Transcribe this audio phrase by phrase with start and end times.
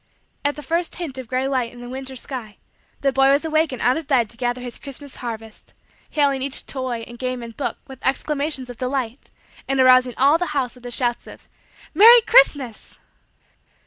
[0.43, 2.57] At the first hint of gray light in the winter sky,
[3.01, 5.75] the boy was awake and out of bed to gather his Christmas harvest;
[6.09, 9.29] hailing each toy and game and book with exclamations of delight
[9.67, 11.47] and arousing all the house with his shouts of:
[11.93, 12.97] "Merry Christmas."